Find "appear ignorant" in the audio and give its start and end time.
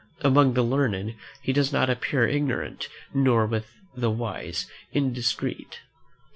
1.87-2.87